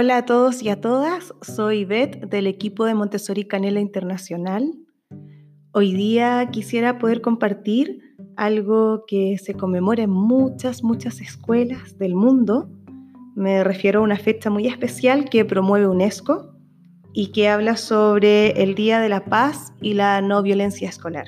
Hola 0.00 0.18
a 0.18 0.26
todos 0.26 0.62
y 0.62 0.68
a 0.68 0.80
todas, 0.80 1.34
soy 1.42 1.84
Beth 1.84 2.28
del 2.30 2.46
equipo 2.46 2.84
de 2.84 2.94
Montessori 2.94 3.42
Canela 3.48 3.80
Internacional. 3.80 4.72
Hoy 5.72 5.92
día 5.92 6.48
quisiera 6.52 7.00
poder 7.00 7.20
compartir 7.20 7.98
algo 8.36 9.02
que 9.08 9.38
se 9.38 9.54
conmemora 9.54 10.04
en 10.04 10.10
muchas, 10.10 10.84
muchas 10.84 11.20
escuelas 11.20 11.98
del 11.98 12.14
mundo. 12.14 12.70
Me 13.34 13.64
refiero 13.64 13.98
a 13.98 14.04
una 14.04 14.16
fecha 14.18 14.50
muy 14.50 14.68
especial 14.68 15.28
que 15.28 15.44
promueve 15.44 15.88
UNESCO 15.88 16.54
y 17.12 17.32
que 17.32 17.48
habla 17.48 17.76
sobre 17.76 18.62
el 18.62 18.76
Día 18.76 19.00
de 19.00 19.08
la 19.08 19.24
Paz 19.24 19.72
y 19.80 19.94
la 19.94 20.20
no 20.20 20.44
violencia 20.44 20.88
escolar. 20.88 21.26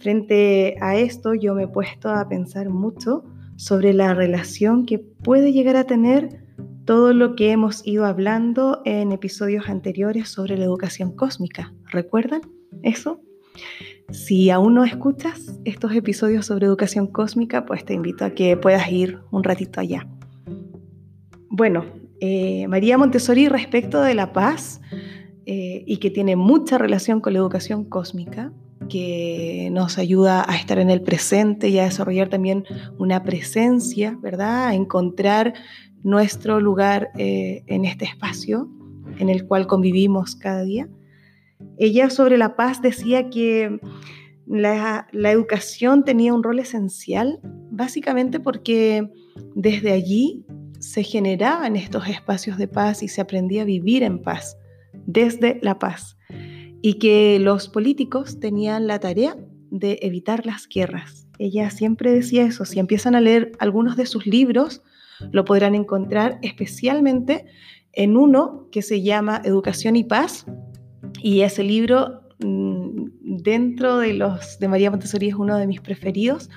Frente 0.00 0.74
a 0.80 0.96
esto 0.96 1.34
yo 1.34 1.54
me 1.54 1.62
he 1.62 1.68
puesto 1.68 2.08
a 2.08 2.28
pensar 2.28 2.68
mucho 2.68 3.22
sobre 3.54 3.94
la 3.94 4.12
relación 4.12 4.86
que 4.86 4.98
puede 4.98 5.52
llegar 5.52 5.76
a 5.76 5.84
tener 5.84 6.45
todo 6.86 7.12
lo 7.12 7.34
que 7.34 7.50
hemos 7.50 7.86
ido 7.86 8.06
hablando 8.06 8.80
en 8.84 9.12
episodios 9.12 9.68
anteriores 9.68 10.28
sobre 10.28 10.56
la 10.56 10.64
educación 10.64 11.14
cósmica. 11.14 11.74
¿Recuerdan 11.90 12.42
eso? 12.82 13.20
Si 14.10 14.50
aún 14.50 14.74
no 14.74 14.84
escuchas 14.84 15.58
estos 15.64 15.92
episodios 15.94 16.46
sobre 16.46 16.66
educación 16.66 17.08
cósmica, 17.08 17.66
pues 17.66 17.84
te 17.84 17.92
invito 17.92 18.24
a 18.24 18.30
que 18.30 18.56
puedas 18.56 18.90
ir 18.90 19.18
un 19.32 19.42
ratito 19.42 19.80
allá. 19.80 20.06
Bueno, 21.50 21.84
eh, 22.20 22.68
María 22.68 22.96
Montessori 22.96 23.48
respecto 23.48 24.00
de 24.00 24.14
la 24.14 24.32
paz 24.32 24.80
eh, 25.44 25.82
y 25.86 25.96
que 25.96 26.10
tiene 26.10 26.36
mucha 26.36 26.78
relación 26.78 27.20
con 27.20 27.32
la 27.32 27.40
educación 27.40 27.84
cósmica, 27.84 28.52
que 28.88 29.68
nos 29.72 29.98
ayuda 29.98 30.44
a 30.48 30.56
estar 30.56 30.78
en 30.78 30.90
el 30.90 31.02
presente 31.02 31.68
y 31.68 31.78
a 31.78 31.84
desarrollar 31.84 32.28
también 32.28 32.64
una 32.98 33.24
presencia, 33.24 34.16
¿verdad? 34.20 34.68
A 34.68 34.74
encontrar 34.74 35.54
nuestro 36.06 36.60
lugar 36.60 37.10
eh, 37.18 37.64
en 37.66 37.84
este 37.84 38.04
espacio 38.04 38.70
en 39.18 39.28
el 39.28 39.44
cual 39.44 39.66
convivimos 39.66 40.36
cada 40.36 40.62
día. 40.62 40.88
Ella 41.78 42.10
sobre 42.10 42.38
la 42.38 42.54
paz 42.54 42.80
decía 42.80 43.28
que 43.28 43.80
la, 44.46 45.08
la 45.10 45.32
educación 45.32 46.04
tenía 46.04 46.32
un 46.32 46.44
rol 46.44 46.60
esencial, 46.60 47.40
básicamente 47.72 48.38
porque 48.38 49.10
desde 49.56 49.90
allí 49.90 50.46
se 50.78 51.02
generaban 51.02 51.74
estos 51.74 52.06
espacios 52.06 52.56
de 52.56 52.68
paz 52.68 53.02
y 53.02 53.08
se 53.08 53.20
aprendía 53.20 53.62
a 53.62 53.64
vivir 53.64 54.04
en 54.04 54.22
paz, 54.22 54.56
desde 55.06 55.58
la 55.60 55.80
paz, 55.80 56.16
y 56.82 57.00
que 57.00 57.40
los 57.40 57.68
políticos 57.68 58.38
tenían 58.38 58.86
la 58.86 59.00
tarea 59.00 59.36
de 59.72 59.98
evitar 60.02 60.46
las 60.46 60.68
guerras. 60.68 61.26
Ella 61.40 61.68
siempre 61.70 62.12
decía 62.12 62.44
eso, 62.44 62.64
si 62.64 62.78
empiezan 62.78 63.16
a 63.16 63.20
leer 63.20 63.50
algunos 63.58 63.96
de 63.96 64.06
sus 64.06 64.24
libros, 64.24 64.82
lo 65.30 65.44
podrán 65.44 65.74
encontrar 65.74 66.38
especialmente 66.42 67.46
en 67.92 68.16
uno 68.16 68.68
que 68.70 68.82
se 68.82 69.02
llama 69.02 69.40
Educación 69.44 69.96
y 69.96 70.04
Paz, 70.04 70.46
y 71.22 71.40
ese 71.40 71.62
libro 71.62 72.20
mm, 72.40 73.06
dentro 73.42 73.98
de 73.98 74.14
los 74.14 74.58
de 74.58 74.68
María 74.68 74.90
Montessori 74.90 75.28
es 75.28 75.34
uno 75.34 75.56
de 75.56 75.66
mis 75.66 75.80
preferidos 75.80 76.50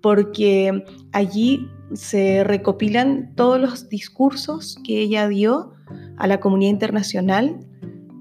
porque 0.00 0.84
allí 1.12 1.68
se 1.92 2.44
recopilan 2.44 3.34
todos 3.34 3.60
los 3.60 3.88
discursos 3.88 4.78
que 4.84 5.00
ella 5.00 5.26
dio 5.28 5.72
a 6.16 6.26
la 6.26 6.40
comunidad 6.40 6.70
internacional 6.70 7.60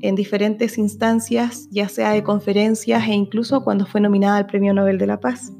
en 0.02 0.16
diferentes 0.16 0.78
instancias, 0.78 1.68
ya 1.72 1.90
sea 1.90 2.12
de 2.12 2.24
conferencias 2.24 3.08
e 3.08 3.14
incluso 3.14 3.64
cuando 3.64 3.86
fue 3.86 4.02
nominada 4.02 4.38
al 4.38 4.46
Premio 4.46 4.74
Nobel 4.74 4.98
de 4.98 5.08
la 5.08 5.20
Paz, 5.20 5.52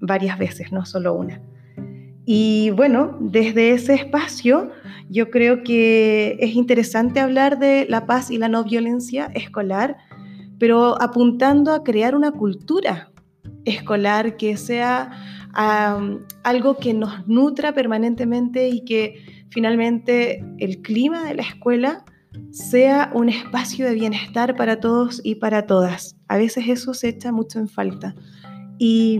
varias 0.00 0.38
veces, 0.38 0.72
no 0.72 0.84
solo 0.84 1.14
una. 1.14 1.40
Y 2.30 2.68
bueno, 2.72 3.16
desde 3.20 3.70
ese 3.70 3.94
espacio 3.94 4.70
yo 5.08 5.30
creo 5.30 5.62
que 5.62 6.36
es 6.40 6.54
interesante 6.54 7.20
hablar 7.20 7.58
de 7.58 7.86
la 7.88 8.04
paz 8.04 8.30
y 8.30 8.36
la 8.36 8.50
no 8.50 8.64
violencia 8.64 9.30
escolar, 9.34 9.96
pero 10.58 11.00
apuntando 11.00 11.72
a 11.72 11.82
crear 11.82 12.14
una 12.14 12.32
cultura 12.32 13.10
escolar 13.64 14.36
que 14.36 14.58
sea 14.58 15.10
algo 16.44 16.76
que 16.76 16.92
nos 16.92 17.26
nutra 17.26 17.72
permanentemente 17.72 18.68
y 18.68 18.84
que 18.84 19.46
finalmente 19.48 20.44
el 20.58 20.82
clima 20.82 21.24
de 21.24 21.34
la 21.34 21.44
escuela 21.44 22.04
sea 22.50 23.10
un 23.14 23.30
espacio 23.30 23.86
de 23.86 23.94
bienestar 23.94 24.54
para 24.54 24.80
todos 24.80 25.22
y 25.24 25.36
para 25.36 25.64
todas. 25.64 26.18
A 26.28 26.36
veces 26.36 26.68
eso 26.68 26.92
se 26.92 27.08
echa 27.08 27.32
mucho 27.32 27.58
en 27.58 27.68
falta. 27.68 28.14
Y 28.78 29.18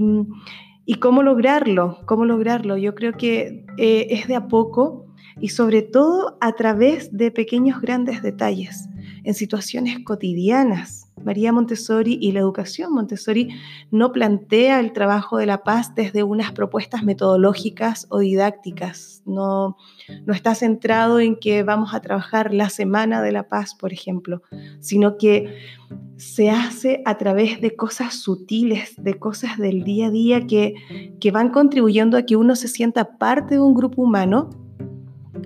¿Y 0.91 0.95
cómo 0.95 1.23
lograrlo? 1.23 1.99
¿Cómo 2.07 2.25
lograrlo? 2.25 2.79
Yo 2.79 2.95
creo 2.95 3.13
que 3.13 3.67
eh, 3.77 4.07
es 4.09 4.27
de 4.27 4.37
a 4.37 4.49
poco 4.49 5.05
y 5.39 5.51
sobre 5.51 5.83
todo 5.83 6.39
a 6.41 6.53
través 6.55 7.15
de 7.15 7.31
pequeños 7.31 7.83
grandes 7.83 8.23
detalles, 8.23 8.89
en 9.23 9.35
situaciones 9.35 9.99
cotidianas. 10.03 11.08
María 11.25 11.53
Montessori 11.53 12.19
y 12.21 12.33
la 12.33 12.41
educación 12.41 12.93
Montessori 12.93 13.49
no 13.91 14.13
plantea 14.13 14.81
el 14.81 14.93
trabajo 14.93 15.39
de 15.39 15.47
la 15.47 15.63
paz 15.63 15.95
desde 15.95 16.23
unas 16.23 16.53
propuestas 16.53 17.03
metodológicas 17.03 18.07
o 18.11 18.19
didácticas. 18.19 19.23
No, 19.27 19.77
no 20.27 20.33
está 20.33 20.55
centrado 20.55 21.21
en 21.21 21.37
que 21.37 21.63
vamos 21.63 21.95
a 21.95 22.01
trabajar 22.01 22.55
la 22.55 22.71
semana 22.71 23.23
de 23.23 23.33
la 23.33 23.49
paz, 23.49 23.75
por 23.75 23.93
ejemplo, 23.93 24.43
sino 24.81 25.17
que 25.19 25.55
se 26.19 26.51
hace 26.51 27.01
a 27.05 27.17
través 27.17 27.61
de 27.61 27.77
cosas 27.77 28.15
sutiles, 28.15 28.95
de 28.99 29.15
cosas 29.15 29.57
del 29.57 29.85
día 29.85 30.09
a 30.09 30.11
día 30.11 30.47
que, 30.47 30.75
van 31.33 31.51
contribuyendo 31.51 32.17
a 32.17 32.23
que 32.23 32.37
uno 32.37 32.57
se 32.57 32.69
sienta 32.69 33.19
parte 33.19 33.55
de 33.55 33.61
un 33.61 33.75
grupo 33.75 34.03
humano, 34.03 34.51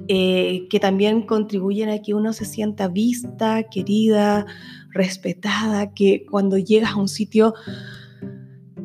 eh, 0.08 0.66
que 0.70 0.80
también 0.80 1.22
contribuyen 1.22 1.90
a 1.90 2.00
que 2.00 2.14
uno 2.14 2.32
se 2.32 2.46
sienta 2.46 2.88
vista, 2.88 3.64
querida, 3.64 4.46
respetada, 4.92 5.92
que 5.94 6.24
cuando 6.30 6.58
llegas 6.58 6.92
a 6.92 6.96
un 6.96 7.08
sitio 7.08 7.54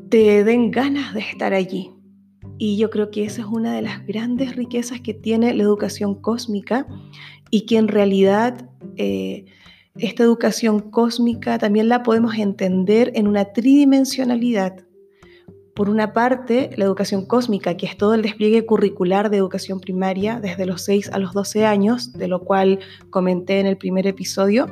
te 0.09 0.43
den 0.43 0.71
ganas 0.71 1.13
de 1.13 1.19
estar 1.19 1.53
allí. 1.53 1.91
Y 2.57 2.77
yo 2.77 2.89
creo 2.89 3.11
que 3.11 3.25
esa 3.25 3.41
es 3.41 3.47
una 3.47 3.73
de 3.73 3.81
las 3.81 4.05
grandes 4.07 4.55
riquezas 4.55 5.01
que 5.01 5.13
tiene 5.13 5.53
la 5.53 5.63
educación 5.63 6.15
cósmica 6.15 6.87
y 7.51 7.65
que 7.65 7.77
en 7.77 7.87
realidad 7.87 8.69
eh, 8.95 9.45
esta 9.97 10.23
educación 10.23 10.79
cósmica 10.79 11.57
también 11.57 11.87
la 11.87 12.03
podemos 12.03 12.35
entender 12.35 13.11
en 13.15 13.27
una 13.27 13.45
tridimensionalidad. 13.53 14.83
Por 15.75 15.89
una 15.89 16.11
parte, 16.13 16.71
la 16.75 16.85
educación 16.85 17.27
cósmica, 17.27 17.77
que 17.77 17.85
es 17.85 17.97
todo 17.97 18.15
el 18.15 18.23
despliegue 18.23 18.65
curricular 18.65 19.29
de 19.29 19.37
educación 19.37 19.79
primaria 19.79 20.39
desde 20.39 20.65
los 20.65 20.83
6 20.83 21.11
a 21.13 21.19
los 21.19 21.33
12 21.33 21.67
años, 21.67 22.13
de 22.13 22.27
lo 22.27 22.41
cual 22.41 22.79
comenté 23.11 23.59
en 23.59 23.67
el 23.67 23.77
primer 23.77 24.07
episodio, 24.07 24.67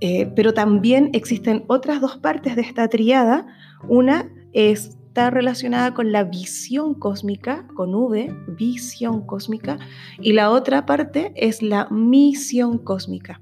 eh, 0.00 0.30
pero 0.36 0.54
también 0.54 1.10
existen 1.12 1.64
otras 1.66 2.00
dos 2.00 2.16
partes 2.18 2.56
de 2.56 2.62
esta 2.62 2.88
triada. 2.88 3.46
Una 3.88 4.30
está 4.52 5.30
relacionada 5.30 5.94
con 5.94 6.12
la 6.12 6.24
visión 6.24 6.94
cósmica, 6.94 7.66
con 7.74 7.94
V, 7.94 8.32
visión 8.56 9.26
cósmica, 9.26 9.78
y 10.20 10.32
la 10.32 10.50
otra 10.50 10.86
parte 10.86 11.32
es 11.36 11.62
la 11.62 11.88
misión 11.90 12.78
cósmica. 12.78 13.40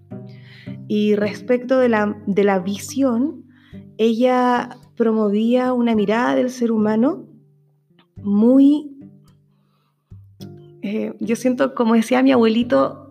Y 0.88 1.14
respecto 1.14 1.78
de 1.78 1.88
la, 1.88 2.16
de 2.26 2.44
la 2.44 2.60
visión, 2.60 3.44
ella 3.98 4.70
promovía 4.96 5.72
una 5.72 5.94
mirada 5.94 6.34
del 6.34 6.50
ser 6.50 6.72
humano 6.72 7.26
muy, 8.16 8.90
eh, 10.82 11.14
yo 11.20 11.36
siento, 11.36 11.74
como 11.74 11.94
decía 11.94 12.22
mi 12.22 12.32
abuelito, 12.32 13.05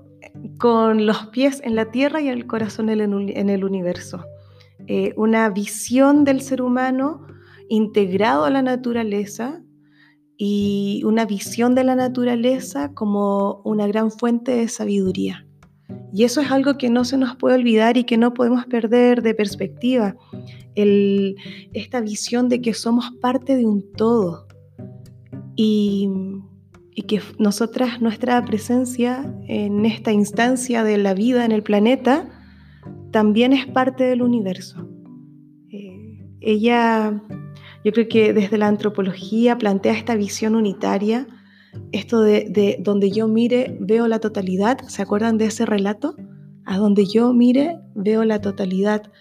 con 0.57 1.05
los 1.05 1.27
pies 1.27 1.61
en 1.63 1.75
la 1.75 1.91
tierra 1.91 2.21
y 2.21 2.29
el 2.29 2.47
corazón 2.47 2.89
en 2.89 3.49
el, 3.49 3.63
universo. 3.63 4.25
Eh, 4.87 5.13
una 5.17 5.49
visión 5.49 6.23
del 6.23 6.41
ser 6.41 6.61
humano 6.61 7.25
integrado 7.69 8.45
a 8.45 8.49
la 8.49 8.61
naturaleza 8.61 9.61
y 10.37 11.01
una 11.05 11.25
visión 11.25 11.75
de 11.75 11.83
la 11.83 11.95
naturaleza 11.95 12.93
como 12.93 13.61
una 13.63 13.87
gran 13.87 14.11
fuente 14.11 14.51
de 14.55 14.67
sabiduría. 14.67 15.45
Y 16.13 16.23
eso 16.23 16.41
es 16.41 16.51
algo 16.51 16.77
que 16.77 16.89
no 16.89 17.03
se 17.03 17.17
nos 17.17 17.35
puede 17.35 17.55
olvidar 17.55 17.97
y 17.97 18.05
que 18.05 18.17
no 18.17 18.33
podemos 18.33 18.65
perder 18.65 19.21
de 19.21 19.33
perspectiva. 19.33 20.15
esta 20.75 22.01
visión 22.01 22.49
de 22.49 22.61
que 22.61 22.73
somos 22.73 23.11
parte 23.21 23.55
de 23.55 23.65
un 23.65 23.91
todo 23.93 24.47
y, 25.55 26.09
que 27.03 27.21
nosotras, 27.39 28.01
nuestra 28.01 28.43
presencia 28.45 29.33
en 29.47 29.85
esta 29.85 30.11
instancia 30.11 30.83
de 30.83 30.97
la 30.97 31.13
vida 31.13 31.45
en 31.45 31.51
el 31.51 31.63
planeta, 31.63 32.29
también 33.11 33.53
es 33.53 33.65
parte 33.65 34.05
del 34.05 34.21
universo. 34.21 34.87
Eh, 35.69 36.25
ella, 36.41 37.21
yo 37.83 37.91
creo 37.91 38.07
que 38.07 38.33
desde 38.33 38.57
la 38.57 38.67
antropología 38.67 39.57
plantea 39.57 39.93
esta 39.93 40.15
visión 40.15 40.55
unitaria 40.55 41.27
esto 41.91 42.21
de, 42.21 42.77
donde 42.79 43.11
yo 43.11 43.27
mire, 43.27 43.77
veo 43.79 44.07
la 44.07 44.19
totalidad. 44.19 44.79
¿Se 44.87 45.01
acuerdan 45.01 45.37
de 45.37 45.45
ese 45.45 45.65
relato? 45.65 46.15
A 46.65 46.77
donde 46.77 47.05
yo 47.05 47.33
mire, 47.33 47.79
veo 47.93 48.23
la 48.23 48.41
totalidad. 48.41 49.11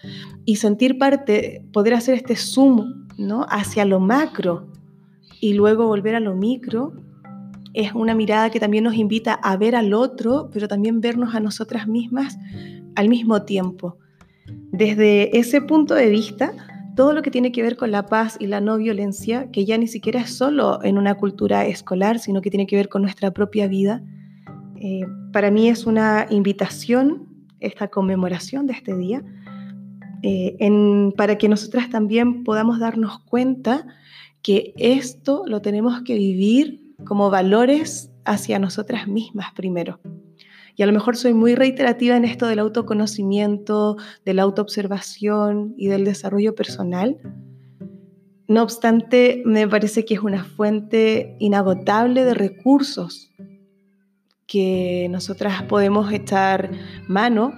Y 0.45 0.57
sentir 0.57 0.97
parte, 0.97 1.65
poder 1.73 1.93
hacer 1.93 2.15
este 2.15 2.35
zoom 2.35 3.07
¿no? 3.17 3.45
hacia 3.49 3.85
lo 3.85 3.99
macro 3.99 4.71
y 5.41 5.53
luego 5.53 5.87
volver 5.87 6.15
a 6.15 6.19
lo 6.19 6.35
micro 6.35 6.93
es 7.75 7.93
una 7.93 8.15
mirada 8.15 8.49
que 8.49 8.59
también 8.59 8.83
nos 8.83 8.95
invita 8.95 9.33
a 9.33 9.57
ver 9.57 9.75
al 9.75 9.93
otro, 9.93 10.49
pero 10.51 10.67
también 10.67 11.01
vernos 11.01 11.35
a 11.35 11.39
nosotras 11.39 11.87
mismas 11.87 12.37
al 12.95 13.09
mismo 13.09 13.43
tiempo. 13.43 13.97
Desde 14.71 15.37
ese 15.37 15.61
punto 15.61 15.93
de 15.95 16.09
vista, 16.09 16.53
todo 16.95 17.13
lo 17.13 17.21
que 17.21 17.31
tiene 17.31 17.51
que 17.51 17.61
ver 17.61 17.77
con 17.77 17.91
la 17.91 18.05
paz 18.05 18.37
y 18.39 18.47
la 18.47 18.61
no 18.61 18.77
violencia, 18.77 19.51
que 19.51 19.65
ya 19.65 19.77
ni 19.77 19.87
siquiera 19.87 20.21
es 20.21 20.31
solo 20.31 20.83
en 20.83 20.97
una 20.97 21.15
cultura 21.15 21.65
escolar, 21.65 22.19
sino 22.19 22.41
que 22.41 22.49
tiene 22.49 22.67
que 22.67 22.75
ver 22.75 22.89
con 22.89 23.01
nuestra 23.01 23.31
propia 23.31 23.67
vida, 23.67 24.01
eh, 24.77 25.05
para 25.33 25.51
mí 25.51 25.67
es 25.67 25.85
una 25.85 26.27
invitación 26.29 27.27
esta 27.59 27.87
conmemoración 27.87 28.67
de 28.67 28.73
este 28.73 28.95
día, 28.95 29.23
eh, 30.21 30.57
para 31.17 31.37
que 31.37 31.49
nosotras 31.49 31.89
también 31.89 32.43
podamos 32.43 32.79
darnos 32.79 33.19
cuenta 33.19 33.85
que 34.41 34.73
esto 34.77 35.43
lo 35.47 35.61
tenemos 35.61 36.01
que 36.03 36.15
vivir 36.15 36.84
como 37.03 37.29
valores 37.29 38.11
hacia 38.25 38.59
nosotras 38.59 39.07
mismas 39.07 39.53
primero. 39.53 39.99
Y 40.75 40.83
a 40.83 40.85
lo 40.85 40.93
mejor 40.93 41.15
soy 41.15 41.33
muy 41.33 41.55
reiterativa 41.55 42.17
en 42.17 42.25
esto 42.25 42.47
del 42.47 42.59
autoconocimiento, 42.59 43.97
de 44.25 44.33
la 44.33 44.43
autoobservación 44.43 45.73
y 45.77 45.87
del 45.87 46.03
desarrollo 46.03 46.53
personal. 46.53 47.17
No 48.47 48.61
obstante, 48.61 49.41
me 49.45 49.67
parece 49.67 50.05
que 50.05 50.15
es 50.15 50.19
una 50.19 50.43
fuente 50.43 51.35
inagotable 51.39 52.25
de 52.25 52.33
recursos 52.33 53.31
que 54.47 55.07
nosotras 55.09 55.63
podemos 55.63 56.11
echar 56.11 56.71
mano 57.07 57.53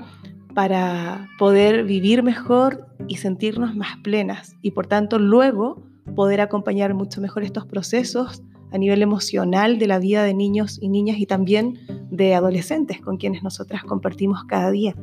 para 0.54 1.28
poder 1.38 1.83
vivir 1.83 2.24
mejor 2.24 2.88
y 3.07 3.18
sentirnos 3.18 3.75
más 3.75 3.98
plenas 4.04 4.56
y 4.62 4.72
por 4.72 4.88
tanto 4.88 5.19
luego 5.19 5.83
poder 6.16 6.40
acompañar 6.40 6.94
mucho 6.94 7.19
mejor 7.19 7.44
estos 7.44 7.66
procesos 7.66 8.42
a 8.72 8.78
nivel 8.78 9.02
emocional 9.02 9.80
de 9.80 9.88
la 9.88 10.00
vida 10.00 10.24
de 10.24 10.34
niños 10.34 10.78
y 10.81 10.90
niñas 10.90 11.18
y 11.19 11.25
también 11.25 11.80
de 12.10 12.36
adolescentes 12.36 13.02
con 13.02 13.18
quienes 13.18 13.44
nosotras 13.44 13.84
compartimos 13.84 14.44
cada 14.46 14.72
día. 14.72 14.96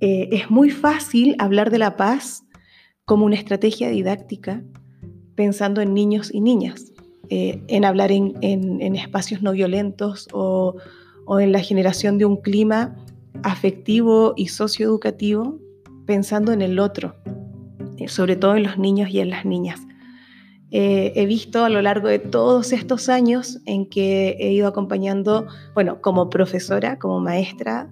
Eh, 0.00 0.28
es 0.32 0.50
muy 0.50 0.70
fácil 0.70 1.36
hablar 1.38 1.70
de 1.70 1.78
la 1.78 1.96
paz 1.96 2.44
como 3.04 3.24
una 3.24 3.36
estrategia 3.36 3.88
didáctica 3.88 4.62
pensando 5.34 5.80
en 5.80 5.94
niños 5.94 6.32
y 6.32 6.40
niñas, 6.40 6.92
eh, 7.28 7.62
en 7.68 7.84
hablar 7.84 8.12
en, 8.12 8.96
espacios 8.96 9.42
no 9.42 9.52
violentos 9.52 10.28
o, 10.32 10.76
o 11.24 11.40
en 11.40 11.52
la 11.52 11.60
generación 11.60 12.18
de 12.18 12.24
un 12.24 12.36
clima 12.36 12.96
afectivo 13.42 14.34
y 14.36 14.48
socioeducativo 14.48 15.58
pensando 16.06 16.52
en 16.52 16.62
el 16.62 16.78
otro, 16.78 17.16
eh, 17.98 18.08
sobre 18.08 18.36
todo 18.36 18.56
en 18.56 18.62
los 18.62 18.78
niños 18.78 19.10
y 19.10 19.20
en 19.20 19.30
las 19.30 19.44
niñas. 19.44 19.80
Eh, 20.70 21.12
he 21.14 21.26
visto 21.26 21.64
a 21.64 21.68
lo 21.68 21.80
largo 21.80 22.08
de 22.08 22.18
todos 22.18 22.72
estos 22.72 23.08
años 23.08 23.60
en 23.66 23.88
que 23.88 24.36
he 24.40 24.52
ido 24.52 24.66
acompañando, 24.66 25.46
bueno, 25.74 26.00
como 26.00 26.28
profesora, 26.28 26.98
como 26.98 27.20
maestra 27.20 27.88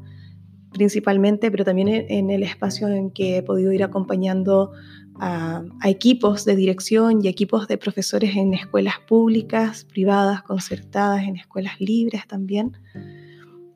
principalmente, 0.72 1.52
pero 1.52 1.64
también 1.64 1.88
en, 1.88 2.30
el 2.30 2.42
espacio 2.42 2.88
en 2.88 3.12
que 3.12 3.36
he 3.36 3.42
podido 3.44 3.72
ir 3.72 3.84
acompañando 3.84 4.72
a, 5.20 5.62
equipos 5.84 6.44
de 6.44 6.56
dirección 6.56 7.24
y 7.24 7.28
equipos 7.28 7.68
de 7.68 7.78
profesores 7.78 8.34
en 8.34 8.54
escuelas 8.54 8.96
públicas, 9.06 9.84
privadas, 9.84 10.42
concertadas, 10.42 11.22
en 11.22 11.36
escuelas 11.36 11.80
libres 11.80 12.26
también. 12.26 12.72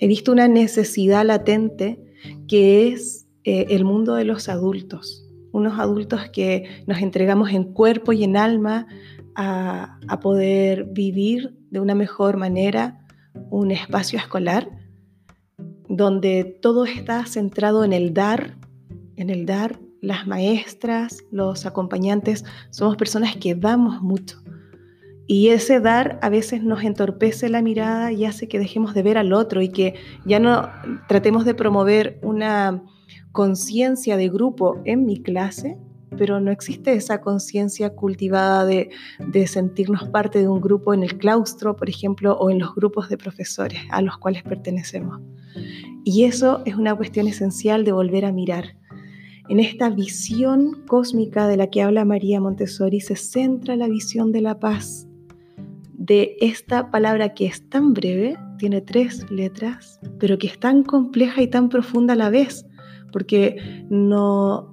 He 0.00 0.08
visto 0.08 0.32
una 0.32 0.48
necesidad 0.48 1.24
latente 1.24 2.00
que 2.48 2.88
es 2.88 3.28
eh, 3.44 3.66
el 3.70 3.84
mundo 3.84 4.16
de 4.16 4.24
los 4.24 4.48
adultos 4.48 5.27
unos 5.52 5.78
adultos 5.78 6.28
que 6.32 6.82
nos 6.86 6.98
entregamos 7.00 7.50
en 7.50 7.72
cuerpo 7.72 8.12
y 8.12 8.24
en 8.24 8.36
alma 8.36 8.86
a, 9.34 9.98
poder 10.20 10.84
vivir 10.84 11.56
de 11.70 11.80
una 11.80 11.94
mejor 11.94 12.36
manera 12.36 13.06
un 13.50 13.70
espacio 13.70 14.18
escolar 14.18 14.68
donde 15.88 16.44
todo 16.60 16.84
está 16.84 17.24
centrado 17.24 17.84
en 17.84 17.92
el 17.92 18.12
dar, 18.12 18.56
en 19.16 19.30
el 19.30 19.46
dar. 19.46 19.78
Las 20.00 20.28
maestras, 20.28 21.24
los 21.32 21.66
acompañantes, 21.66 22.44
somos 22.70 22.96
personas 22.96 23.34
que 23.34 23.56
damos 23.56 24.00
mucho. 24.00 24.40
Y 25.26 25.48
ese 25.48 25.80
dar 25.80 26.20
a 26.22 26.28
veces 26.28 26.62
nos 26.62 26.84
entorpece 26.84 27.48
la 27.48 27.62
mirada 27.62 28.12
y 28.12 28.24
hace 28.24 28.46
que 28.46 28.60
dejemos 28.60 28.94
de 28.94 29.02
ver 29.02 29.18
al 29.18 29.32
otro 29.32 29.60
y 29.60 29.70
que 29.70 29.94
ya 30.24 30.38
no 30.38 30.70
tratemos 31.08 31.44
de 31.44 31.54
promover 31.54 32.20
una 32.22 32.84
conciencia 33.32 34.16
de 34.16 34.28
grupo 34.28 34.80
en 34.84 35.04
mi 35.04 35.22
clase, 35.22 35.78
pero 36.16 36.40
no 36.40 36.50
existe 36.50 36.94
esa 36.94 37.20
conciencia 37.20 37.90
cultivada 37.90 38.64
de, 38.64 38.90
sentirnos 39.46 40.08
parte 40.08 40.40
de 40.40 40.48
un 40.48 40.60
grupo 40.60 40.94
en 40.94 41.02
el 41.02 41.18
claustro, 41.18 41.76
por 41.76 41.88
ejemplo, 41.88 42.36
o 42.38 42.50
en 42.50 42.58
los 42.58 42.74
grupos 42.74 43.08
de 43.08 43.18
profesores 43.18 43.80
a 43.90 44.02
los 44.02 44.18
cuales 44.18 44.42
pertenecemos. 44.42 45.20
Y 46.04 46.24
eso 46.24 46.62
es 46.64 46.74
una 46.74 46.94
cuestión 46.94 47.28
esencial 47.28 47.84
de 47.84 47.92
volver 47.92 48.24
a 48.24 48.32
mirar. 48.32 48.76
En 49.48 49.60
esta 49.60 49.88
visión 49.90 50.84
cósmica 50.86 51.46
de 51.46 51.56
la 51.56 51.68
que 51.68 51.82
habla 51.82 52.04
María 52.04 52.40
Montessori 52.40 53.00
se 53.00 53.16
centra 53.16 53.76
la 53.76 53.88
visión 53.88 54.32
de 54.32 54.42
la 54.42 54.58
paz, 54.58 55.08
de 56.08 56.36
esta 56.40 56.90
palabra 56.90 57.34
que 57.34 57.44
es 57.44 57.68
tan 57.68 57.92
breve, 57.92 58.38
tiene 58.58 58.80
tres 58.80 59.30
letras, 59.30 60.00
pero 60.18 60.38
que 60.38 60.46
es 60.46 60.58
tan 60.58 60.82
compleja 60.82 61.42
y 61.42 61.48
tan 61.48 61.68
profunda 61.68 62.14
a 62.14 62.16
la 62.16 62.30
vez, 62.30 62.64
porque 63.12 63.84
no, 63.90 64.70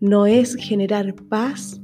no 0.00 0.26
es 0.26 0.56
generar 0.56 1.14
paz. 1.28 1.80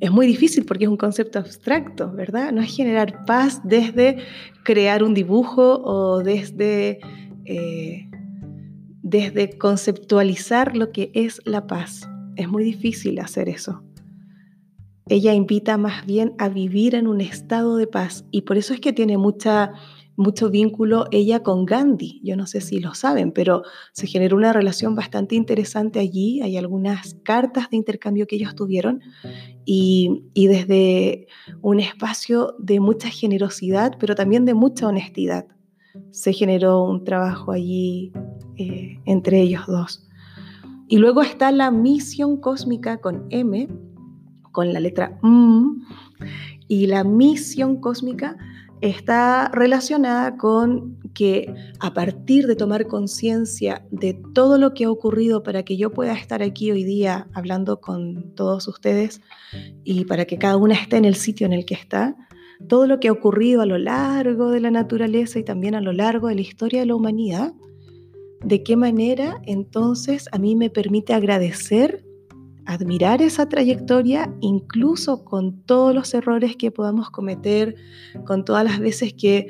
Es 0.00 0.10
muy 0.10 0.26
difícil 0.26 0.64
porque 0.64 0.84
es 0.84 0.90
un 0.90 0.96
concepto 0.96 1.38
abstracto, 1.38 2.12
¿verdad? 2.12 2.52
No 2.52 2.60
es 2.60 2.74
generar 2.74 3.24
paz 3.24 3.60
desde 3.64 4.18
crear 4.64 5.02
un 5.02 5.14
dibujo 5.14 5.80
o 5.84 6.22
desde, 6.22 6.98
eh, 7.44 8.10
desde 9.02 9.56
conceptualizar 9.56 10.76
lo 10.76 10.90
que 10.90 11.10
es 11.14 11.40
la 11.44 11.66
paz. 11.66 12.08
Es 12.36 12.48
muy 12.48 12.64
difícil 12.64 13.18
hacer 13.20 13.48
eso. 13.48 13.82
Ella 15.06 15.34
invita 15.34 15.76
más 15.76 16.06
bien 16.06 16.32
a 16.38 16.48
vivir 16.48 16.94
en 16.94 17.06
un 17.06 17.20
estado 17.20 17.76
de 17.76 17.86
paz 17.86 18.24
y 18.30 18.42
por 18.42 18.56
eso 18.56 18.72
es 18.72 18.80
que 18.80 18.92
tiene 18.92 19.18
mucha 19.18 19.72
mucho 20.16 20.50
vínculo 20.50 21.06
ella 21.10 21.42
con 21.42 21.66
Gandhi. 21.66 22.20
Yo 22.22 22.36
no 22.36 22.46
sé 22.46 22.60
si 22.60 22.80
lo 22.80 22.94
saben, 22.94 23.32
pero 23.32 23.62
se 23.92 24.06
generó 24.06 24.36
una 24.36 24.52
relación 24.52 24.94
bastante 24.94 25.34
interesante 25.34 25.98
allí. 25.98 26.40
Hay 26.40 26.56
algunas 26.56 27.14
cartas 27.22 27.70
de 27.70 27.76
intercambio 27.76 28.26
que 28.26 28.36
ellos 28.36 28.54
tuvieron 28.54 29.00
y, 29.64 30.22
desde 30.34 31.26
un 31.62 31.80
espacio 31.80 32.54
de 32.58 32.80
mucha 32.80 33.08
generosidad, 33.08 33.96
pero 33.98 34.14
también 34.14 34.44
de 34.44 34.54
mucha 34.54 34.86
honestidad, 34.86 35.46
se 36.10 36.32
generó 36.32 36.84
un 36.84 37.04
trabajo 37.04 37.52
allí 37.52 38.12
eh, 38.56 39.00
entre 39.04 39.40
ellos 39.40 39.66
dos. 39.66 40.06
Y 40.88 40.98
luego 40.98 41.22
está 41.22 41.50
la 41.50 41.70
misión 41.70 42.36
cósmica 42.36 42.98
con 42.98 43.26
M, 43.30 43.68
con 44.52 44.72
la 44.72 44.80
letra 44.80 45.18
M, 45.22 45.76
y 46.68 46.86
la 46.86 47.04
misión 47.04 47.80
cósmica 47.80 48.36
está 48.80 49.48
relacionada 49.52 50.36
con 50.36 50.98
que 51.14 51.54
a 51.80 51.94
partir 51.94 52.46
de 52.46 52.56
tomar 52.56 52.86
conciencia 52.86 53.86
de 53.90 54.14
todo 54.34 54.58
lo 54.58 54.74
que 54.74 54.84
ha 54.84 54.90
ocurrido 54.90 55.42
para 55.42 55.62
que 55.62 55.76
yo 55.76 55.92
pueda 55.92 56.12
estar 56.14 56.42
aquí 56.42 56.70
hoy 56.70 56.84
día 56.84 57.28
hablando 57.32 57.80
con 57.80 58.34
todos 58.34 58.68
ustedes 58.68 59.20
y 59.84 60.04
para 60.04 60.24
que 60.24 60.38
cada 60.38 60.56
una 60.56 60.74
esté 60.74 60.96
en 60.96 61.04
el 61.04 61.14
sitio 61.14 61.46
en 61.46 61.52
el 61.52 61.64
que 61.64 61.74
está, 61.74 62.16
todo 62.68 62.86
lo 62.86 63.00
que 63.00 63.08
ha 63.08 63.12
ocurrido 63.12 63.62
a 63.62 63.66
lo 63.66 63.78
largo 63.78 64.50
de 64.50 64.60
la 64.60 64.70
naturaleza 64.70 65.38
y 65.38 65.44
también 65.44 65.74
a 65.74 65.80
lo 65.80 65.92
largo 65.92 66.28
de 66.28 66.34
la 66.34 66.40
historia 66.40 66.80
de 66.80 66.86
la 66.86 66.94
humanidad, 66.94 67.52
de 68.44 68.62
qué 68.62 68.76
manera 68.76 69.40
entonces 69.46 70.28
a 70.32 70.38
mí 70.38 70.56
me 70.56 70.70
permite 70.70 71.14
agradecer 71.14 72.04
admirar 72.66 73.22
esa 73.22 73.48
trayectoria 73.48 74.32
incluso 74.40 75.24
con 75.24 75.62
todos 75.62 75.94
los 75.94 76.14
errores 76.14 76.56
que 76.56 76.70
podamos 76.70 77.10
cometer, 77.10 77.76
con 78.24 78.44
todas 78.44 78.64
las 78.64 78.78
veces 78.78 79.14
que, 79.14 79.48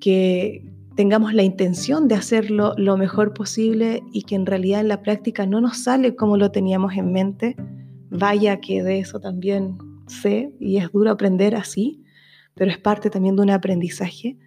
que 0.00 0.64
tengamos 0.96 1.34
la 1.34 1.42
intención 1.42 2.08
de 2.08 2.14
hacerlo 2.14 2.74
lo 2.76 2.96
mejor 2.96 3.34
posible 3.34 4.02
y 4.12 4.22
que 4.22 4.34
en 4.34 4.46
realidad 4.46 4.80
en 4.80 4.88
la 4.88 5.02
práctica 5.02 5.46
no 5.46 5.60
nos 5.60 5.78
sale 5.82 6.14
como 6.14 6.36
lo 6.36 6.50
teníamos 6.50 6.94
en 6.94 7.12
mente. 7.12 7.56
Vaya 8.10 8.60
que 8.60 8.82
de 8.82 9.00
eso 9.00 9.20
también 9.20 9.76
sé 10.06 10.52
y 10.60 10.76
es 10.76 10.90
duro 10.92 11.10
aprender 11.10 11.56
así, 11.56 12.02
pero 12.54 12.70
es 12.70 12.78
parte 12.78 13.10
también 13.10 13.36
de 13.36 13.42
un 13.42 13.50
aprendizaje. 13.50 14.38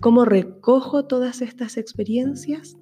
¿Cómo 0.00 0.24
recojo 0.24 1.06
todas 1.06 1.40
estas 1.40 1.76
experiencias? 1.76 2.76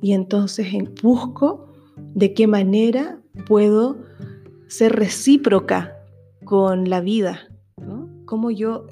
Y 0.00 0.12
entonces 0.12 0.66
busco 1.02 1.72
de 2.14 2.34
qué 2.34 2.46
manera 2.46 3.20
puedo 3.46 3.98
ser 4.68 4.92
recíproca 4.92 5.96
con 6.44 6.88
la 6.90 7.00
vida, 7.00 7.48
Como 8.24 8.50
yo, 8.50 8.86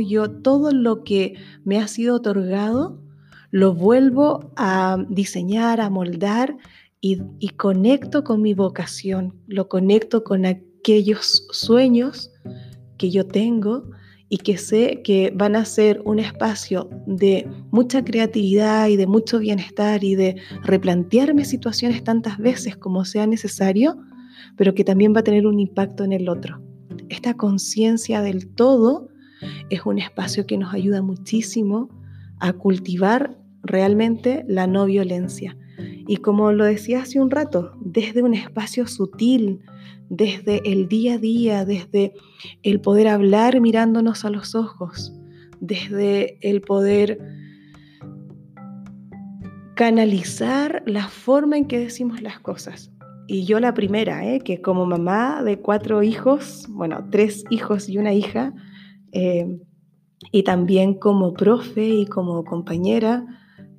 yo 0.00 0.30
todo 0.30 0.70
lo 0.72 1.04
que 1.04 1.34
me 1.64 1.78
ha 1.78 1.88
sido 1.88 2.16
otorgado 2.16 2.98
lo 3.50 3.74
vuelvo 3.74 4.52
a 4.56 4.98
diseñar, 5.08 5.80
a 5.80 5.90
moldar 5.90 6.56
y 7.00 7.48
conecto 7.50 8.24
con 8.24 8.40
mi 8.42 8.54
vocación, 8.54 9.34
lo 9.46 9.68
conecto 9.68 10.24
con 10.24 10.46
aquellos 10.46 11.46
sueños 11.50 12.32
que 12.96 13.10
yo 13.10 13.26
tengo 13.26 13.90
y 14.34 14.38
que 14.38 14.58
sé 14.58 15.00
que 15.04 15.32
van 15.32 15.54
a 15.54 15.64
ser 15.64 16.02
un 16.04 16.18
espacio 16.18 16.90
de 17.06 17.48
mucha 17.70 18.04
creatividad 18.04 18.88
y 18.88 18.96
de 18.96 19.06
mucho 19.06 19.38
bienestar 19.38 20.02
y 20.02 20.16
de 20.16 20.34
replantearme 20.64 21.44
situaciones 21.44 22.02
tantas 22.02 22.38
veces 22.38 22.76
como 22.76 23.04
sea 23.04 23.28
necesario, 23.28 23.96
pero 24.56 24.74
que 24.74 24.82
también 24.82 25.14
va 25.14 25.20
a 25.20 25.22
tener 25.22 25.46
un 25.46 25.60
impacto 25.60 26.02
en 26.02 26.12
el 26.12 26.28
otro. 26.28 26.60
Esta 27.10 27.34
conciencia 27.34 28.22
del 28.22 28.48
todo 28.48 29.06
es 29.70 29.86
un 29.86 30.00
espacio 30.00 30.48
que 30.48 30.58
nos 30.58 30.74
ayuda 30.74 31.00
muchísimo 31.00 31.88
a 32.40 32.54
cultivar 32.54 33.38
realmente 33.62 34.44
la 34.48 34.66
no 34.66 34.86
violencia. 34.86 35.56
Y 36.08 36.16
como 36.16 36.50
lo 36.50 36.64
decía 36.64 37.02
hace 37.02 37.20
un 37.20 37.30
rato, 37.30 37.70
desde 37.84 38.24
un 38.24 38.34
espacio 38.34 38.88
sutil, 38.88 39.60
desde 40.16 40.70
el 40.70 40.88
día 40.88 41.14
a 41.14 41.18
día, 41.18 41.64
desde 41.64 42.12
el 42.62 42.80
poder 42.80 43.08
hablar 43.08 43.60
mirándonos 43.60 44.24
a 44.24 44.30
los 44.30 44.54
ojos, 44.54 45.12
desde 45.60 46.38
el 46.40 46.60
poder 46.60 47.18
canalizar 49.74 50.82
la 50.86 51.08
forma 51.08 51.56
en 51.56 51.66
que 51.66 51.78
decimos 51.78 52.22
las 52.22 52.38
cosas. 52.40 52.92
Y 53.26 53.44
yo 53.44 53.58
la 53.58 53.74
primera, 53.74 54.24
¿eh? 54.26 54.40
que 54.40 54.60
como 54.60 54.86
mamá 54.86 55.42
de 55.42 55.58
cuatro 55.58 56.02
hijos, 56.02 56.66
bueno, 56.68 57.06
tres 57.10 57.44
hijos 57.50 57.88
y 57.88 57.98
una 57.98 58.12
hija, 58.12 58.52
eh, 59.12 59.58
y 60.30 60.42
también 60.42 60.94
como 60.94 61.32
profe 61.32 61.86
y 61.86 62.06
como 62.06 62.44
compañera, 62.44 63.26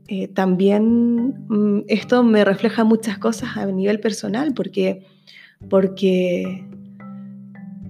eh, 0.08 0.28
también 0.28 1.46
mm, 1.48 1.84
esto 1.88 2.24
me 2.24 2.44
refleja 2.44 2.84
muchas 2.84 3.18
cosas 3.18 3.58
a 3.58 3.66
nivel 3.68 4.00
personal, 4.00 4.54
porque 4.54 5.06
porque 5.70 6.66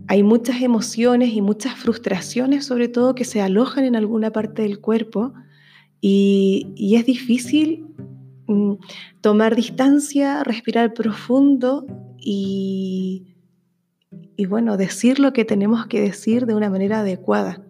hay 0.08 0.24
muchas 0.24 0.62
emociones 0.62 1.34
y 1.34 1.42
muchas 1.42 1.76
frustraciones, 1.76 2.66
sobre 2.66 2.88
todo, 2.88 3.16
que 3.16 3.26
se 3.26 3.42
alojan 3.42 3.86
en 3.86 3.96
alguna 3.96 4.32
parte 4.32 4.62
del 4.62 4.80
cuerpo 4.80 5.34
y, 6.00 6.94
es 6.96 7.06
difícil 7.06 7.88
mm, 8.48 8.74
tomar 9.22 9.56
distancia, 9.56 10.44
respirar 10.44 10.94
profundo 10.94 11.88
y, 12.20 13.36
y, 14.38 14.46
bueno, 14.46 14.78
decir 14.78 15.20
lo 15.20 15.34
que 15.34 15.46
tenemos 15.46 15.88
que 15.88 16.02
decir 16.02 16.46
de 16.46 16.54
una 16.54 16.70
manera 16.70 17.00
adecuada. 17.00 17.65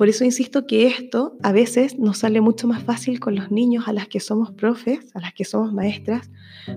Por 0.00 0.08
eso 0.08 0.24
insisto 0.24 0.66
que 0.66 0.86
esto 0.86 1.36
a 1.42 1.52
veces 1.52 1.98
nos 1.98 2.20
sale 2.20 2.40
mucho 2.40 2.66
más 2.66 2.82
fácil 2.82 3.20
con 3.20 3.34
los 3.34 3.50
niños 3.50 3.86
a 3.86 3.92
las 3.92 4.08
que 4.08 4.18
somos 4.18 4.50
profes, 4.50 5.00
a 5.12 5.20
las 5.20 5.34
que 5.34 5.44
somos 5.44 5.74
maestras, 5.74 6.30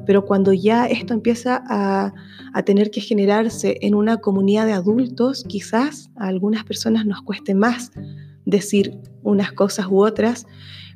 pero 0.06 0.26
cuando 0.26 0.52
ya 0.52 0.88
esto 0.88 1.14
empieza 1.14 1.64
a, 1.70 2.14
tener 2.66 2.92
que 2.92 3.00
generarse 3.00 3.78
en 3.80 3.96
una 3.96 4.18
comunidad 4.18 4.66
de 4.66 4.74
adultos, 4.74 5.46
quizás 5.48 6.12
a 6.18 6.28
algunas 6.28 6.66
personas 6.66 7.06
nos 7.06 7.22
cueste 7.22 7.56
más 7.56 7.94
decir 8.44 9.00
unas 9.22 9.54
cosas 9.54 9.88
u 9.90 10.04
otras, 10.04 10.46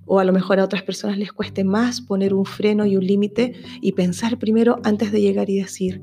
o 0.06 0.20
a 0.20 0.26
lo 0.26 0.34
mejor 0.34 0.60
a 0.60 0.66
otras 0.66 0.84
personas 0.84 1.18
les 1.18 1.32
cueste 1.32 1.64
más 1.64 2.02
poner 2.02 2.34
un 2.34 2.44
freno 2.44 2.86
y 2.86 2.98
un 2.98 3.08
límite 3.08 3.54
y 3.80 3.94
pensar 3.94 4.38
primero 4.38 4.82
antes 4.84 5.14
de 5.14 5.22
llegar 5.22 5.50
y 5.50 5.62
decir. 5.62 6.02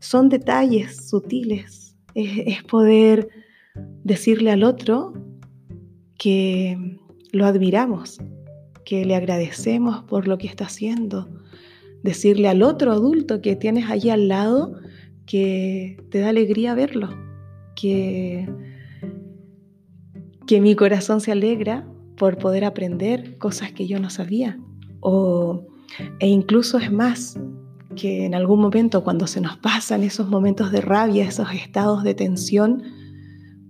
Son 0.00 0.28
detalles 0.30 1.08
sutiles, 1.08 1.94
es 2.16 2.64
poder 2.64 3.28
decirle 4.02 4.50
al 4.50 4.64
otro 4.64 5.14
que 6.20 6.98
lo 7.32 7.46
admiramos, 7.46 8.20
que 8.84 9.06
le 9.06 9.16
agradecemos 9.16 10.04
por 10.04 10.28
lo 10.28 10.36
que 10.36 10.46
está 10.46 10.66
haciendo. 10.66 11.30
Decirle 12.02 12.48
al 12.48 12.62
otro 12.62 12.92
adulto 12.92 13.40
que 13.40 13.56
tienes 13.56 13.88
allí 13.88 14.10
al 14.10 14.28
lado 14.28 14.78
que 15.24 15.96
te 16.10 16.18
da 16.18 16.28
alegría 16.28 16.74
verlo, 16.74 17.08
que, 17.74 18.46
que 20.46 20.60
mi 20.60 20.76
corazón 20.76 21.22
se 21.22 21.32
alegra 21.32 21.88
por 22.18 22.36
poder 22.36 22.66
aprender 22.66 23.38
cosas 23.38 23.72
que 23.72 23.86
yo 23.86 23.98
no 23.98 24.10
sabía. 24.10 24.60
O, 25.00 25.64
e 26.18 26.28
incluso 26.28 26.76
es 26.76 26.92
más, 26.92 27.40
que 27.96 28.26
en 28.26 28.34
algún 28.34 28.60
momento 28.60 29.02
cuando 29.04 29.26
se 29.26 29.40
nos 29.40 29.56
pasan 29.56 30.02
esos 30.02 30.28
momentos 30.28 30.70
de 30.70 30.82
rabia, 30.82 31.24
esos 31.24 31.50
estados 31.54 32.02
de 32.02 32.12
tensión, 32.12 32.82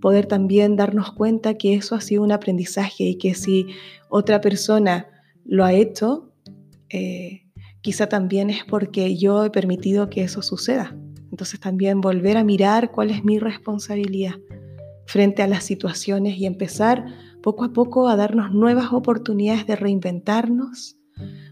poder 0.01 0.25
también 0.25 0.75
darnos 0.75 1.13
cuenta 1.13 1.53
que 1.53 1.75
eso 1.75 1.95
ha 1.95 2.01
sido 2.01 2.23
un 2.23 2.31
aprendizaje 2.31 3.05
y 3.05 3.17
que 3.17 3.35
si 3.35 3.67
otra 4.09 4.41
persona 4.41 5.07
lo 5.45 5.63
ha 5.63 5.73
hecho, 5.73 6.33
eh, 6.89 7.43
quizá 7.81 8.07
también 8.07 8.49
es 8.49 8.65
porque 8.65 9.15
yo 9.15 9.45
he 9.45 9.49
permitido 9.49 10.09
que 10.09 10.23
eso 10.23 10.41
suceda. 10.41 10.95
Entonces 11.29 11.59
también 11.59 12.01
volver 12.01 12.35
a 12.37 12.43
mirar 12.43 12.91
cuál 12.91 13.11
es 13.11 13.23
mi 13.23 13.39
responsabilidad 13.39 14.33
frente 15.05 15.41
a 15.43 15.47
las 15.47 15.63
situaciones 15.63 16.37
y 16.37 16.45
empezar 16.45 17.05
poco 17.41 17.63
a 17.63 17.73
poco 17.73 18.09
a 18.09 18.15
darnos 18.15 18.51
nuevas 18.51 18.91
oportunidades 18.91 19.65
de 19.65 19.75
reinventarnos, 19.75 20.97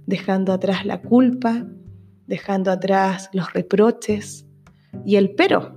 dejando 0.05 0.53
atrás 0.53 0.85
la 0.85 1.01
culpa, 1.01 1.67
dejando 2.27 2.71
atrás 2.71 3.29
los 3.33 3.53
reproches 3.53 4.45
y 5.05 5.15
el 5.15 5.31
pero, 5.35 5.75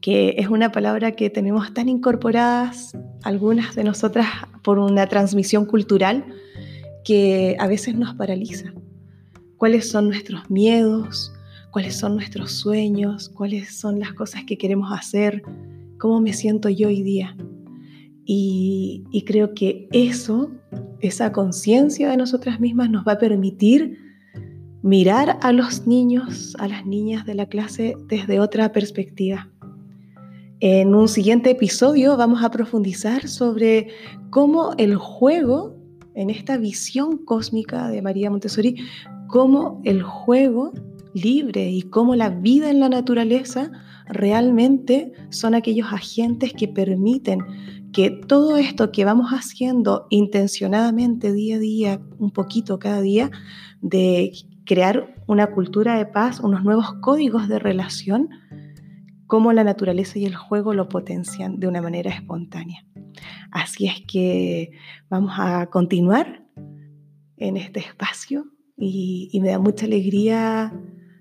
que 0.00 0.34
es 0.38 0.48
una 0.48 0.72
palabra 0.72 1.12
que 1.12 1.30
tenemos 1.30 1.72
tan 1.74 1.88
incorporadas 1.88 2.96
algunas 3.22 3.74
de 3.74 3.84
nosotras 3.84 4.26
por 4.62 4.78
una 4.78 5.06
transmisión 5.06 5.66
cultural 5.66 6.24
que 7.04 7.56
a 7.58 7.66
veces 7.66 7.94
nos 7.94 8.14
paraliza. 8.14 8.72
¿Cuáles 9.56 9.88
son 9.88 10.08
nuestros 10.08 10.50
miedos? 10.50 11.32
¿Cuáles 11.70 11.96
son 11.96 12.14
nuestros 12.16 12.52
sueños? 12.52 13.28
¿Cuáles 13.30 13.78
son 13.78 14.00
las 14.00 14.12
cosas 14.12 14.44
que 14.44 14.58
queremos 14.58 14.92
hacer? 14.92 15.42
¿Cómo 15.98 16.20
me 16.20 16.32
siento 16.32 16.68
yo 16.68 16.88
hoy 16.88 17.02
día? 17.02 17.36
Y, 18.24 19.04
y 19.12 19.24
creo 19.24 19.54
que 19.54 19.88
eso, 19.92 20.50
esa 21.00 21.32
conciencia 21.32 22.10
de 22.10 22.16
nosotras 22.16 22.60
mismas 22.60 22.90
nos 22.90 23.06
va 23.06 23.12
a 23.12 23.18
permitir 23.18 23.98
mirar 24.82 25.38
a 25.42 25.52
los 25.52 25.86
niños, 25.86 26.56
a 26.58 26.68
las 26.68 26.86
niñas 26.86 27.24
de 27.24 27.34
la 27.34 27.46
clase 27.46 27.96
desde 28.08 28.40
otra 28.40 28.72
perspectiva 28.72 29.48
en 30.60 30.94
un 30.94 31.08
siguiente 31.08 31.50
episodio 31.50 32.16
vamos 32.16 32.42
a 32.42 32.50
profundizar 32.50 33.28
sobre 33.28 33.88
cómo 34.30 34.72
el 34.78 34.96
juego, 34.96 35.76
en 36.14 36.30
esta 36.30 36.56
visión 36.56 37.18
cósmica 37.18 37.88
de 37.88 38.00
María 38.00 38.30
Montessori, 38.30 38.76
cómo 39.28 39.82
el 39.84 40.02
juego 40.02 40.72
libre 41.12 41.70
y 41.70 41.82
cómo 41.82 42.14
la 42.14 42.30
vida 42.30 42.70
en 42.70 42.80
la 42.80 42.88
naturaleza 42.88 43.70
realmente 44.08 45.12
son 45.30 45.54
aquellos 45.54 45.92
agentes 45.92 46.52
que 46.54 46.68
permiten 46.68 47.40
que 47.92 48.10
todo 48.10 48.56
esto 48.56 48.92
que 48.92 49.04
vamos 49.04 49.30
haciendo 49.30 50.06
intencionadamente 50.10 51.32
día 51.32 51.56
a 51.56 51.58
día, 51.58 52.00
un 52.18 52.30
poquito 52.30 52.78
cada 52.78 53.00
día, 53.00 53.30
de 53.82 54.32
crear 54.64 55.14
una 55.26 55.48
cultura 55.52 55.96
de 55.96 56.06
paz, 56.06 56.40
unos 56.40 56.64
nuevos 56.64 56.94
códigos 57.00 57.48
de 57.48 57.58
relación, 57.58 58.28
cómo 59.26 59.52
la 59.52 59.64
naturaleza 59.64 60.18
y 60.18 60.24
el 60.24 60.34
juego 60.34 60.74
lo 60.74 60.88
potencian 60.88 61.58
de 61.58 61.66
una 61.66 61.82
manera 61.82 62.10
espontánea. 62.10 62.84
Así 63.50 63.86
es 63.86 64.02
que 64.06 64.72
vamos 65.08 65.32
a 65.38 65.66
continuar 65.66 66.44
en 67.36 67.56
este 67.56 67.80
espacio 67.80 68.46
y, 68.76 69.38
me 69.40 69.48
da 69.50 69.58
mucha 69.58 69.86
alegría 69.86 70.72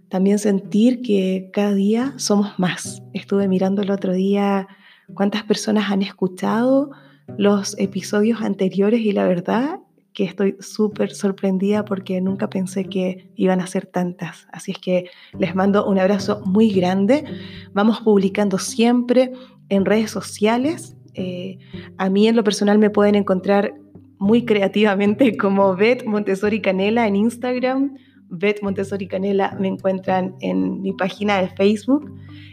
también 0.09 0.39
sentir 0.39 1.01
que 1.01 1.49
cada 1.53 1.73
día 1.73 2.13
somos 2.17 2.57
más. 2.59 3.01
Estuve 3.13 3.47
mirando 3.47 3.81
el 3.81 3.91
otro 3.91 4.13
día 4.13 4.67
cuántas 5.13 5.43
personas 5.43 5.91
han 5.91 6.01
escuchado 6.01 6.91
los 7.37 7.77
episodios 7.79 8.41
anteriores 8.41 9.01
y 9.01 9.11
la 9.11 9.27
verdad 9.27 9.79
que 10.15 10.23
estoy 10.23 10.55
súper 10.59 11.13
sorprendida 11.13 11.85
porque 11.85 12.19
nunca 12.21 12.49
pensé 12.49 12.85
que 12.85 13.29
iban 13.35 13.59
a 13.59 13.67
ser 13.67 13.85
tantas. 13.85 14.47
Así 14.51 14.71
es 14.71 14.79
que 14.79 15.09
les 15.37 15.53
mando 15.53 15.85
un 15.85 15.99
abrazo 15.99 16.41
muy 16.45 16.71
grande. 16.71 17.25
Vamos 17.73 17.99
publicando 17.99 18.57
siempre 18.57 19.33
en 19.69 19.85
redes 19.85 20.09
sociales. 20.09 20.95
Eh, 21.13 21.59
a 21.97 22.09
mí 22.09 22.27
en 22.27 22.35
lo 22.35 22.43
personal 22.43 22.79
me 22.79 22.89
pueden 22.89 23.15
encontrar 23.15 23.75
muy 24.17 24.45
creativamente 24.45 25.35
como 25.41 25.75
Bet 25.75 26.05
Montessori 26.05 26.61
Canela 26.61 27.07
en 27.07 27.17
Instagram. 27.17 27.97
Bet 28.29 28.63
Montessori 28.63 29.07
Canela 29.07 29.55
me 29.59 29.67
encuentran 29.67 30.35
en 30.39 30.81
mi 30.81 30.93
página 30.93 31.41
de 31.41 31.49
Facebook 31.49 32.11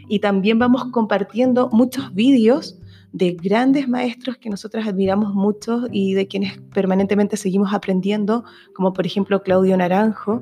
y 0.09 0.19
también 0.19 0.59
vamos 0.59 0.85
compartiendo 0.91 1.69
muchos 1.71 2.13
vídeos 2.13 2.77
de 3.13 3.31
grandes 3.31 3.87
maestros 3.87 4.37
que 4.37 4.49
nosotros 4.49 4.85
admiramos 4.87 5.35
mucho 5.35 5.83
y 5.91 6.15
de 6.15 6.27
quienes 6.27 6.57
permanentemente 6.73 7.37
seguimos 7.37 7.71
aprendiendo, 7.73 8.43
como 8.73 8.91
por 8.91 9.05
ejemplo 9.05 9.43
Claudio 9.43 9.77
Naranjo, 9.77 10.41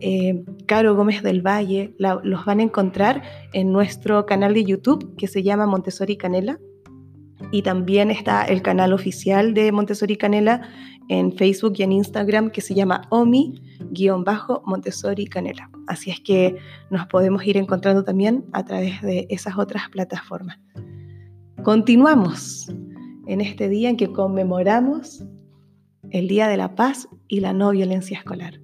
eh, 0.00 0.42
Caro 0.64 0.96
Gómez 0.96 1.22
del 1.22 1.46
Valle, 1.46 1.94
los 1.98 2.46
van 2.46 2.60
a 2.60 2.62
encontrar 2.62 3.22
en 3.52 3.70
nuestro 3.70 4.24
canal 4.24 4.54
de 4.54 4.64
YouTube 4.64 5.14
que 5.16 5.28
se 5.28 5.42
llama 5.42 5.66
Montessori 5.66 6.16
Canela. 6.16 6.58
Y 7.52 7.60
también 7.60 8.10
está 8.10 8.46
el 8.46 8.62
canal 8.62 8.94
oficial 8.94 9.52
de 9.52 9.70
Montessori 9.70 10.16
Canela 10.16 10.70
en 11.08 11.36
Facebook 11.36 11.74
y 11.76 11.82
en 11.82 11.92
Instagram 11.92 12.48
que 12.50 12.62
se 12.62 12.74
llama 12.74 13.02
OMI-Montessori 13.10 15.26
Canela. 15.26 15.68
Así 15.86 16.10
es 16.10 16.20
que 16.20 16.56
nos 16.90 17.06
podemos 17.08 17.46
ir 17.46 17.58
encontrando 17.58 18.04
también 18.04 18.46
a 18.52 18.64
través 18.64 19.02
de 19.02 19.26
esas 19.28 19.58
otras 19.58 19.90
plataformas. 19.90 20.58
Continuamos. 21.66 22.68
en 23.26 23.40
este 23.40 23.68
día 23.68 23.90
en 23.90 23.96
que 23.96 24.12
conmemoramos 24.12 25.24
el 26.12 26.28
Día 26.28 26.46
de 26.46 26.56
la 26.56 26.76
Paz 26.76 27.08
y 27.26 27.40
la 27.40 27.52
No 27.52 27.72
Violencia 27.72 28.18
Escolar. 28.18 28.60